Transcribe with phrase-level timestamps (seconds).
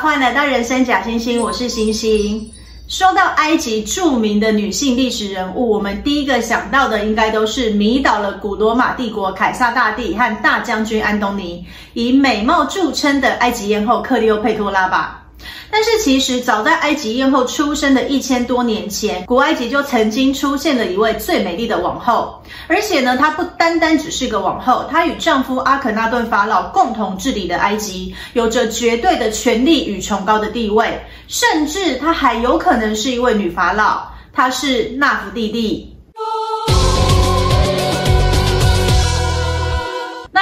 [0.00, 2.52] 欢迎来到人生假星星，我是星星。
[2.86, 11.64] 说到埃及著名的女性历史人物，我们第一个想到的应该都是迷倒了古罗马帝国凯撒大帝和大将军安东尼，
[11.94, 15.25] 以美貌著称的埃及艳后克利欧佩托拉吧。
[15.70, 35.95] 但是其实早在埃及艳后出生的一千多年前，古埃及就曾经出现了一位最美丽的王后，而且呢，她不单单只是个王后，她与丈夫阿肯那顿法老共同治理的埃及，有着绝对的权力与崇高的地位，甚至她还有可能是一位女法老，她是纳芙蒂蒂。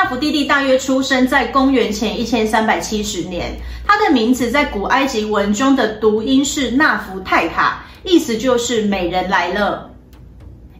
[0.05, 3.51] 纳芙蒂蒂大约出生在公元前一千三百七十年，
[3.87, 9.91] 她的名字在古埃及文中的读音是纳芙泰塔，意思就是美人来了。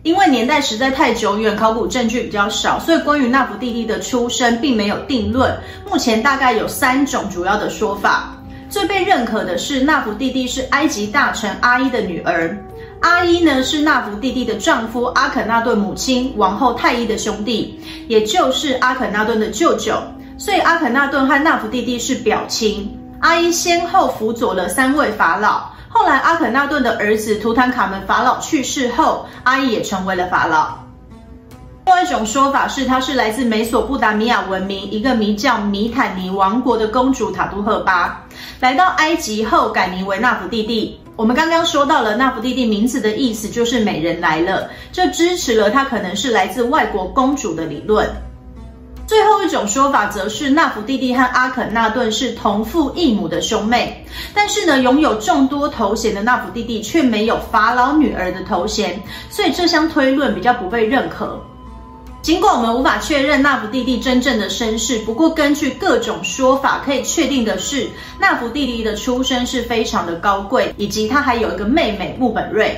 [0.03, 5.59] 因为年代实在太久远，考古证据比较少，所以关于纳芙蒂蒂的出生并没有定论。
[5.91, 8.37] 目前大概有三种主要的说法，
[8.69, 12.55] 最被认可的是纳芙蒂蒂是埃及大臣阿伊的女儿。
[13.05, 20.03] 阿伊呢是纳芙蒂蒂的丈夫阿肯那顿母亲王后太伊的兄弟，也就是阿肯那顿的舅舅，
[20.39, 22.99] 所以阿肯那顿和纳芙蒂蒂是表亲。
[23.21, 30.75] 阿伊先后辅佐了三位法老，后来阿肯那顿的儿子图坦卡门法老去世后，阿伊也成为了法老。
[31.85, 38.25] 另外一种说法是，她是来自美索不达米亚文明一个名叫米坦尼王国的公主塔都赫巴，
[38.61, 40.99] 来到埃及后改名为纳芙蒂蒂。
[41.17, 48.09] 我们刚刚说到了纳芙蒂蒂名字的意思就是美人来了，这支持了她可能是来自外国公主的理论。
[49.07, 54.05] 最后一种说法则是纳芙蒂蒂和阿肯那顿是同父异母的兄妹，
[54.35, 61.41] 但是呢，拥有众多头衔的纳芙蒂蒂却没有法老女儿的头衔，所以这项推论比较不被认可。
[62.25, 67.87] 尽管我们无法确认纳芙蒂蒂真正的身世，不过根据各种说法，可以确定的是，
[68.19, 72.75] 纳芙蒂蒂的出身是非常的高贵，以及他还有一个妹妹穆本瑞。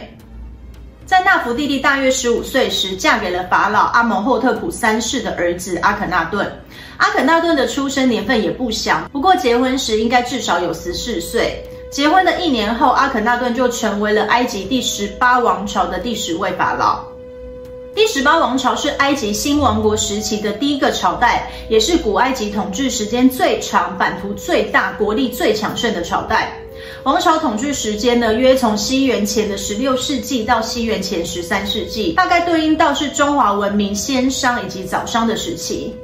[1.04, 6.52] 在纳芙蒂蒂大约十五岁时，嫁给了法老阿蒙霍特普三世的儿子阿肯纳顿。
[6.96, 11.62] 阿肯纳顿的出生年份也不详，不过结婚时应该至少有十四岁。
[11.92, 16.98] 结婚的一年后，阿肯纳顿就成为了埃及第十八王朝的第十位法老。
[17.96, 26.60] 第十八王朝是埃及新王国时期的第一个朝代，也是古埃及统治时间最长、版图最大、国力最强盛的朝代。
[27.04, 35.96] 王朝统治时间呢，约从西元前的十六世纪到西元前十三世纪，大概对应到是中华文明先商以及早商的时期。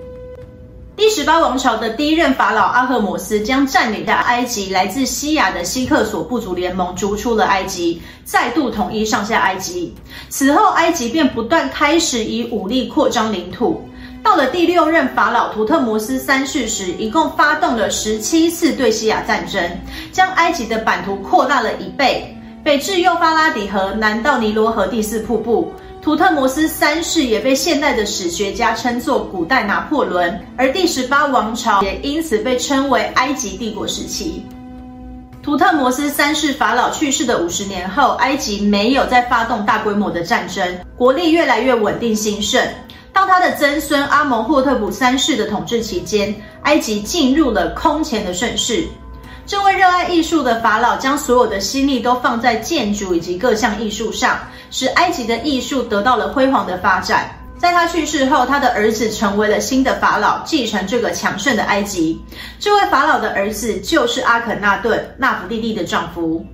[1.03, 9.93] 第十八王朝的第一任法老阿赫摩斯将占领的埃及来自西亚的西克索部族联盟逐出了埃及，再度统一上下埃及。
[10.29, 13.85] 此后，埃及便不断开始以武力扩张领土。
[14.23, 19.61] 到了第六任法老图特摩斯三世时，一共发动了十七次对西亚战争，
[20.13, 22.33] 将埃及的版图扩大了一倍，
[22.63, 25.73] 北至幼发拉底河，南到尼罗河第四瀑布。
[26.03, 34.45] 图特摩斯三世也被现代的史学家称作古代拿破仑，而第十八王朝也因此被称为埃及帝国时期。
[35.45, 42.61] 图特摩斯三世法老去世的五十年后，埃及没有再发动大规模的战争，国力越来越稳定兴盛。
[43.13, 48.84] 到他的曾孙阿蒙霍特普三世的统治期间，埃及进入了空前的盛世。
[49.45, 54.39] 这位热爱艺术的法老将所有的心力都放在建筑以及各项艺术上，
[54.72, 57.31] 使埃及的艺术得到了辉煌的发展。
[57.56, 62.21] 在他去世后，他的儿子成为了新的法老，继承这个强盛的埃及。
[62.59, 66.44] 这位法老的儿子就是阿肯那顿，纳芙蒂蒂的丈夫。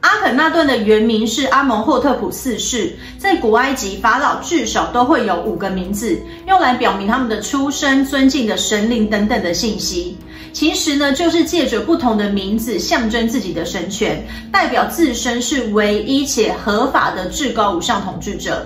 [0.00, 2.94] 阿肯那顿的原名是阿蒙霍特普四世。
[3.18, 10.16] 在古埃及，法老至少都会有五个名字，用来表明他们的出身、尊敬的神灵等等的信息。
[10.54, 18.64] 其实呢，就是借着不同的名字象征自己的神权，代表自身是唯一且合法的至高无上统治者。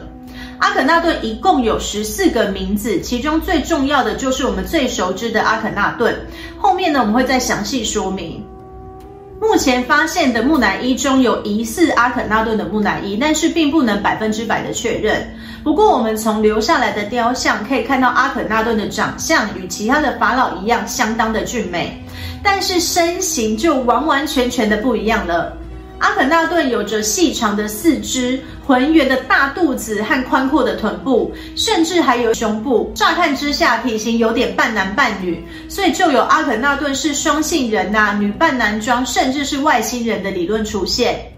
[0.58, 6.14] 阿肯那顿一共有十四个名字，其中最重要的就是我们最熟知的阿肯那顿。
[6.58, 8.44] 后面呢，我们会再详细说明。
[9.40, 15.26] 目前发现的木乃伊中有疑似阿肯那顿的木乃伊，但是并不能百分之百的确认。
[15.64, 22.02] 不过，我们从留下来的雕像可以看到，阿肯纳顿的长相与其他的法老一样，相当的俊美，
[22.42, 25.56] 但是身形就完完全全的不一样了。
[25.98, 32.92] 阿肯纳顿有着细长的四肢、浑圆的大肚子和宽阔的臀部，甚至还有胸部。
[32.94, 41.32] 乍看之下，体型有点半男半女，所以就有阿肯纳顿是双性人呐、女扮男装，甚至是外星人的理论出现。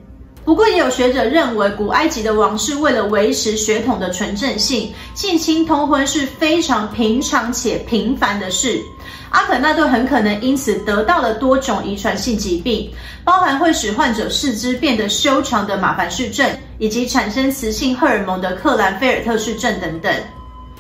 [0.45, 8.81] 不过，也有学者认为，古埃及的王室为了维持血统的纯正性，近亲通婚是非常平常且频繁的事。
[9.29, 12.91] 阿肯那顿很可能因此得到了多种遗传性疾病，
[13.23, 20.13] 包含会使患者四肢变得修长的马凡氏症，以及产生雌性荷尔蒙的克兰菲尔特氏症等等。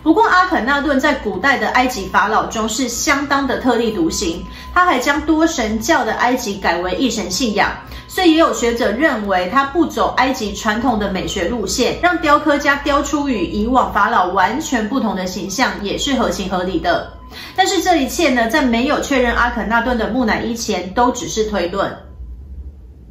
[0.02, 4.42] 不过，阿肯那顿在古代的埃及法老中是相当的特立独行，
[4.72, 7.70] 他还将多神教的埃及改为一神信仰。
[8.08, 17.12] 所以也有学者认为，他不走埃及传统的美学路线，让雕刻家雕出与以往法老完全不同的形象，也是合情合理的。
[17.54, 21.94] 但是这一切呢，在没有确认阿肯那顿的木乃伊前，都只是推论。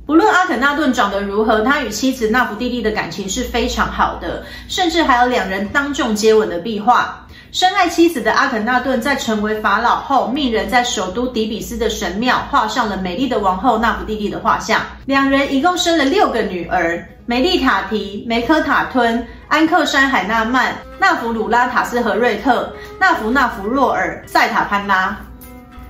[0.10, 7.24] 不论阿肯纳顿长得如何，他与妻子纳福蒂蒂的感情是非常好的，甚至还有两人当众接吻的壁画。
[7.52, 14.82] 深爱妻子的阿肯纳顿在成为法老后，命人在首都底比斯的神庙画上了美丽的王后纳福蒂蒂的画像。
[15.06, 25.16] 两人一共生了六个女儿：美丽塔提、梅科塔吞、安克山海纳曼、纳弗鲁拉塔斯和瑞特、纳弗纳弗若尔、塞塔潘拉。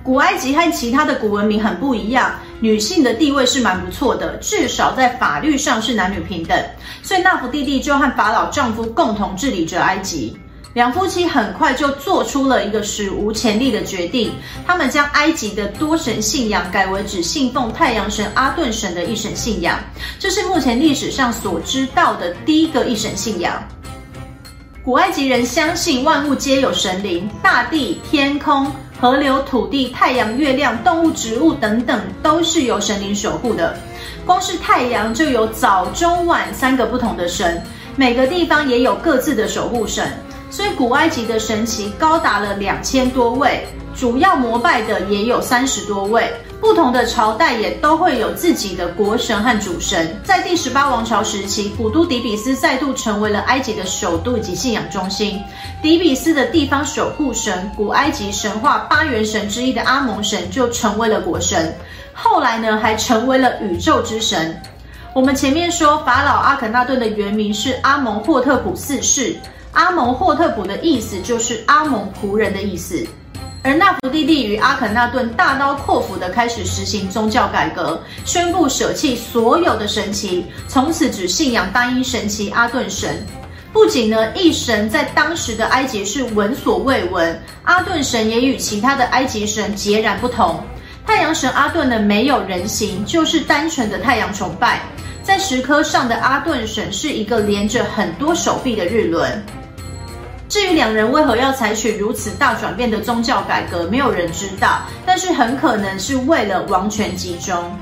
[0.02, 2.30] 古埃及和其他的古文明很不一样，
[2.60, 6.62] 女性的地位是蛮不错的，至少在法律上是男女平等。
[7.02, 10.38] 所以纳福蒂蒂就和法老丈夫共同治理着埃及。
[10.72, 14.30] 两夫妻很快就做出了一个史无前例的决定，
[14.64, 19.80] 他们将埃及的多神信仰改为只信奉太阳神阿顿神的一神信仰，
[20.20, 23.60] 这是目前历史上所知道的第一个一神信仰。
[24.84, 33.74] 古埃及人相信万物皆有神灵，大地、天空、河流、土地、太阳、月亮、动物、植物等等都是由神灵守护的。
[34.26, 37.62] 光是太阳就有早、中、晚三个不同的神，
[37.96, 40.12] 每个地方也有各自的守护神。
[40.50, 46.30] 所以，古埃及的神奇高达了两千多位，主要膜拜的也有三十多位。
[46.60, 50.14] 不同的朝代也都会有自己的国神和主神。
[50.22, 55.40] 在第十八王朝时期，古都底比斯再度成为了埃及的首都以及信仰中心。
[55.80, 61.74] 底比斯的地方守护神，古埃及神话八元神之一的阿蒙神就成为了国神。
[62.12, 64.60] 后来呢，还成为了宇宙之神。
[65.14, 69.34] 我们前面说，法老阿肯那顿的原名是阿蒙霍特普四世。
[69.72, 73.06] 阿蒙霍特普的意思就是阿蒙仆人的意思，
[73.62, 83.22] 而纳福蒂蒂与阿肯那顿大刀阔斧地开始实行宗教改革，宣布舍弃所有的神祇，从此只信仰单一神祇阿顿神。
[83.70, 90.58] 不仅呢，一神在当时的埃及是闻所未闻，阿顿神也与其他的埃及神截然不同。
[91.06, 94.80] 太阳神阿顿呢，没有人形，就是单纯的太阳崇拜。
[95.22, 99.44] 在石刻上的阿顿神是一个连着很多手臂的日轮。
[100.50, 104.80] 至于两人为何要采取如此大转变的宗教改革，没有人知道。
[105.06, 107.72] 但是很可能是为了王权集中。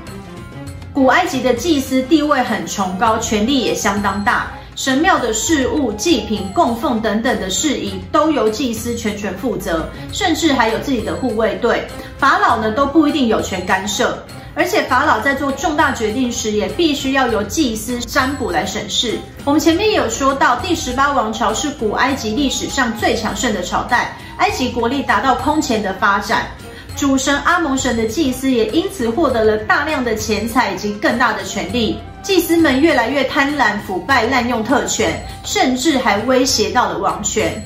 [0.93, 11.87] 古埃及的祭司地位很崇高，权力也相当大，神庙的事物、祭品、供奉等等的事宜都由祭司全权负责，甚至还有自己的护卫队。
[12.19, 14.23] 法老呢都不一定有权干涉。
[14.59, 19.17] 而且法老在做重大决定时，也必须要由祭司占卜来审视。
[19.45, 26.45] 我们前面有说到，第十八王朝是古埃及历史上最强盛的朝代，埃及国力达到空前的发展。
[26.93, 31.97] 主神阿蒙神的祭司也因此获得了大量的钱财以及更大的权力。
[32.21, 37.65] 祭司们越来越贪婪、腐败、滥用特权，甚至还威胁到了王权。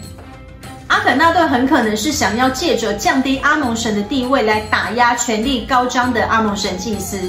[1.03, 7.19] 肯纳顿很可能是想要借着降低阿蒙神的地位来打压权力高张的阿蒙神祭司，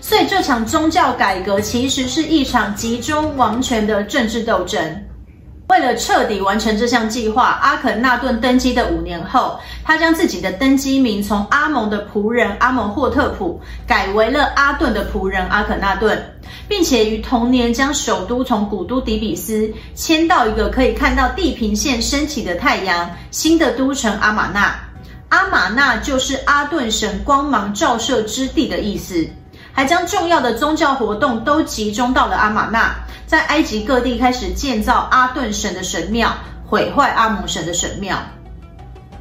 [0.00, 4.80] 所以这场宗教改革其实是一场集中王权的政治斗争。
[5.68, 16.18] 为了彻底完成这项计划，阿肯纳顿登基的五年后，他将自己的登基名从阿蒙的仆人阿蒙霍特普改为了阿顿的仆人阿肯纳顿，
[16.66, 24.74] 并且于同年将首都从古都底比斯迁到一个可以看到地平线升起的太阳新的都城阿玛纳。
[25.28, 29.28] 阿玛纳就是阿顿神光芒照射之地的意思，
[29.78, 32.96] 还将重要的宗教活动都集中到了阿玛纳。
[33.26, 36.34] 在埃及各地开始建造阿顿神的神庙，
[36.66, 38.18] 毁坏阿姆神的神庙。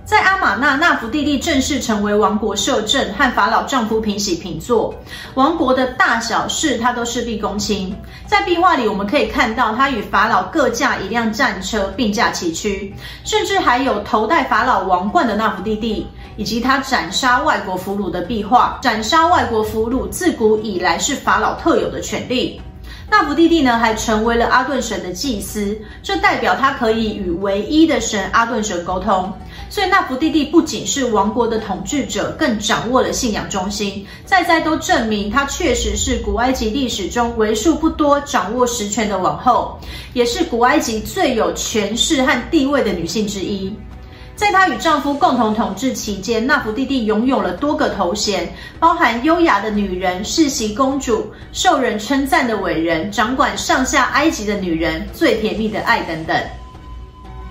[0.04, 4.96] 在阿玛纳，纳福蒂蒂正式成为王国摄政，和法老丈夫平起平坐。
[5.36, 7.96] 王国的大小事，他都事必躬亲。
[8.26, 12.96] 在壁画里，我们可以看到他与法老各驾一辆战车，并驾齐驱，
[13.26, 18.80] 甚至还有头戴法老王冠的纳福蒂蒂，以及他斩杀外国俘虏的壁画。
[18.82, 22.62] 斩杀外国俘虏，自古以来是法老特有的权利。
[23.10, 29.32] 纳福蒂蒂呢，还成为了阿顿神的祭司，这代表他可以与唯一的神阿顿神沟通。
[29.70, 39.80] 所以纳福弟弟不仅是王国的统治者，更掌握了信仰中心，在在都证明她确实是古埃及历史中为数不多掌握实权的王后，
[40.12, 43.74] 也是古埃及最有权势和地位的女性之一。
[44.38, 48.48] 在她与丈夫共同统治期间，纳福弟弟拥有了多个头衔，
[48.80, 56.40] 包含优雅的女人、世袭公主、受人称赞的伟人、掌管上下埃及的女人、最甜蜜的爱等等。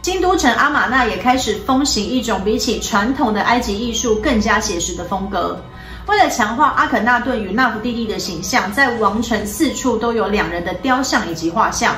[0.04, 5.60] 新都城阿玛纳也开始风行一种比起传统的埃及艺术更加写实的风格。
[6.06, 11.96] 为了强化阿肯纳顿与纳福弟弟的形象，在王城四处都有两人的雕像以及画像，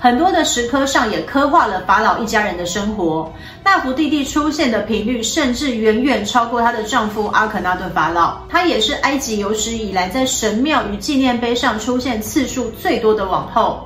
[0.00, 3.32] 很多的石刻上也刻画了法老一家人的生活。
[3.64, 13.84] 大福弟弟出现的频率甚至远远超过她的丈夫阿肯纳顿法老，她也是埃及有史以来在神庙与纪念碑上出现次数最多的王后。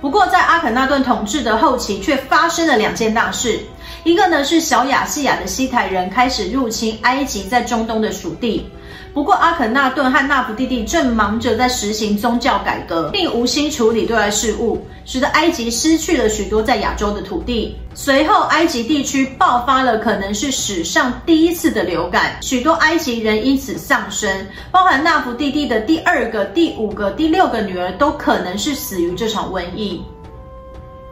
[0.00, 3.60] 不过，在阿肯纳顿统治的后期，却发生了两件大事。
[4.02, 8.66] 一个呢是小亚细亚的西台人开始入侵埃及在中东的属地。
[9.12, 17.76] 不过，阿肯纳顿和纳福弟弟正忙着在实行宗教改革，并无心处理对外事务，使得埃及失去了许多在亚洲的土地。
[17.92, 30.00] 随后，埃及地区爆发了可能是史上第一次的流感，许多埃及人因此丧生，包含纳福弟弟的第二个、第五个、第六个女儿都可能是死于这场瘟疫。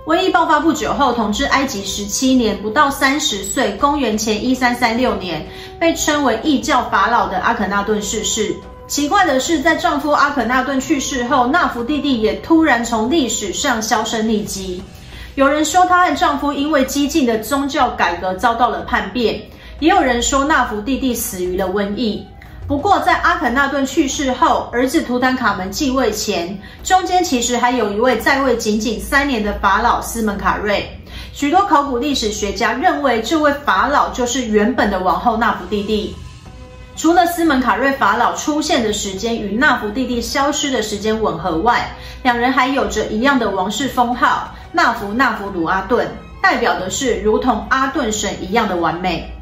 [0.08, 5.46] 瘟疫爆发不久后，统治埃及十七年，不到三十岁，公元前一三三六年，
[5.78, 8.56] 被称为异教法老的阿肯纳顿逝世。
[8.86, 14.82] 奇怪的是，在丈夫阿肯纳顿去世后，纳福弟弟也突然从历史上销声匿迹。
[15.34, 19.38] 有人说，她和丈夫因为激进的宗教改革遭到了叛变；
[19.78, 22.26] 也有人说，纳福弟弟死于了瘟疫。
[22.68, 30.86] 不过，在阿肯纳顿去世后，儿子图坦卡门继位前，中间其实还有一位在位仅仅三年的法老斯门卡瑞。
[31.32, 36.14] 许多考古历史学家认为，这位法老就是原本的王后纳福弟弟。
[36.94, 41.90] 除了斯门卡瑞法老出现的时间与纳福弟弟消失的时间吻合外，
[42.22, 46.06] 两人还有着一样的王室封号——纳福纳福鲁阿顿，
[46.42, 49.32] 代表的是如同阿顿神一样的完美。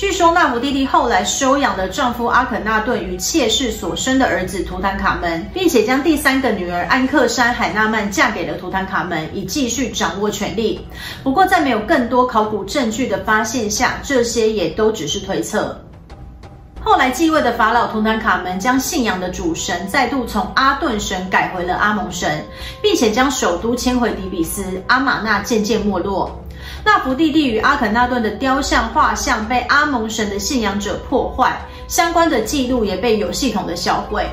[0.00, 10.80] 据说纳福弟弟后来收养了丈夫阿肯纳顿与妾室所生的儿子图坦卡门，并且将第三个女儿安克山海纳曼嫁给了图坦卡门，以继续掌握权力。
[11.22, 15.78] 不过，在没有更多考古证据的发现下，这些也都只是推测。
[16.82, 22.42] 后来继位的法老图坦卡门将信仰的主神再度从阿顿神改回了阿蒙神，
[22.80, 26.42] 并且将首都迁回底比斯，阿玛纳渐渐没落。
[26.84, 34.26] 纳福弟弟与阿肯纳顿的雕像、画像被阿蒙神的信仰者破坏，相关的记录也被有系统的销毁。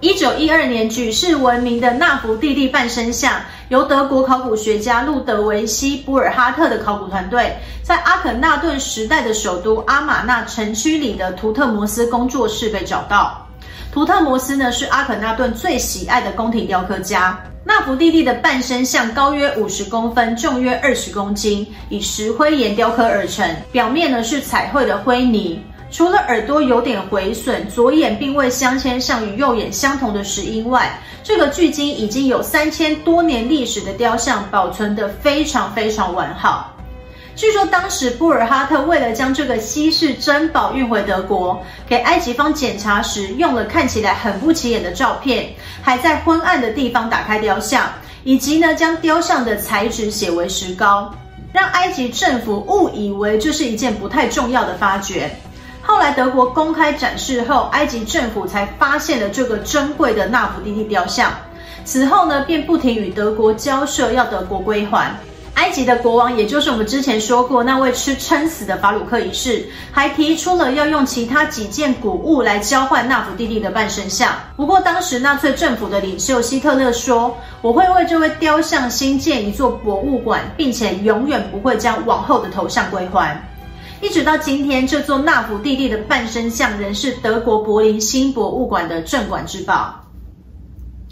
[0.00, 13.46] 一九一二年，举世闻名的纳福弟弟半身像，由德国考古学家路德维希·布尔哈特的考古团队，在阿肯纳顿时代的首都阿玛纳城区里的图特摩斯工作室被找到。
[13.92, 17.38] 图特摩斯呢，是阿肯纳顿最喜爱的宫廷雕刻家。
[17.62, 25.62] 纳福弟弟的半身像高约五十公分，重约二十公斤，以石灰岩雕刻而成，表面呢是彩绘的灰泥。
[25.90, 36.74] 除了耳朵有点毁损，左眼并未镶嵌上与右眼相同的石英外，这个距今已经有三千多年历史的雕像保存得非常非常完好。
[37.34, 45.48] 据说当时布尔哈特为了将这个稀世珍宝运回德国，给埃及方检查时用了看起来很不起眼的照片，
[45.82, 47.90] 还在昏暗的地方打开雕像，
[48.22, 51.10] 以及呢将雕像的材质写为石膏，
[51.52, 55.30] 让埃及政府误以为这是一件不太重要的发掘。
[55.80, 61.32] 后来德国公开展示后，埃及政府才发现了这个珍贵的纳福弟弟雕像，
[61.84, 65.12] 此后呢便不停与德国交涉，要德国归还。
[65.54, 74.34] 埃及的国王，也就是我们之前说过那位吃撑死的法鲁克一世，还提出了要用其他几件古物来交换纳福弟弟的半身像。
[74.56, 83.40] 不过，当时纳粹政府的领袖希特勒说：“我会为这位雕像新建一座博物馆，并且永远不会将王后的头像归还。”
[84.00, 90.01] 一直到今天，这座纳福弟弟的半身像仍是德国柏林新博物馆的镇馆之宝。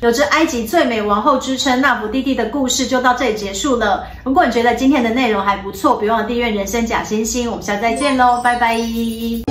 [0.03, 4.07] 有着埃及最美王后之称，纳福弟弟的故事就到这里结束了。
[4.25, 7.51] 如果你觉得今天的内容还不错，别忘了订阅人生假星星。
[7.51, 9.50] 我们下次再见喽，拜拜。